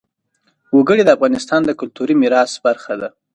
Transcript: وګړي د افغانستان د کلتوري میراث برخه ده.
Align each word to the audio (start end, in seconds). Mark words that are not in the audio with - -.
وګړي 0.77 1.03
د 1.05 1.09
افغانستان 1.17 1.61
د 1.65 1.71
کلتوري 1.79 2.15
میراث 2.21 2.51
برخه 2.65 2.93
ده. 3.01 3.09